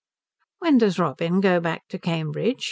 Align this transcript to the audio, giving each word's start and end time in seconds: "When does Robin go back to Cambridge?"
"When 0.57 0.79
does 0.79 0.97
Robin 0.97 1.41
go 1.41 1.59
back 1.59 1.87
to 1.89 1.99
Cambridge?" 1.99 2.57